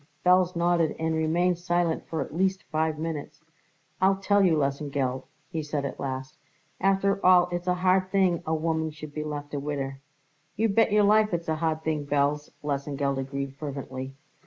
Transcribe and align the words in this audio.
Belz 0.25 0.55
nodded 0.55 0.95
and 0.97 1.13
remained 1.13 1.59
silent 1.59 2.07
for 2.07 2.21
at 2.21 2.33
least 2.35 2.63
five 2.71 2.97
minutes. 2.97 3.43
"I'll 4.01 4.15
tell 4.15 4.43
you, 4.43 4.57
Lesengeld," 4.57 5.25
he 5.51 5.61
said 5.61 5.85
at 5.85 5.99
last, 5.99 6.39
"after 6.79 7.23
all 7.23 7.47
it's 7.51 7.67
a 7.67 7.75
hard 7.75 8.09
thing 8.09 8.41
a 8.47 8.55
woman 8.55 8.89
should 8.89 9.13
be 9.13 9.23
left 9.23 9.53
a 9.53 9.59
widder." 9.59 9.99
"You 10.55 10.69
bet 10.69 10.91
your 10.91 11.03
life 11.03 11.35
it's 11.35 11.49
a 11.49 11.57
hard 11.57 11.83
thing, 11.83 12.07
Belz!" 12.07 12.49
Lesengeld 12.63 13.19
agreed 13.19 13.53
fervently. 13.57 14.15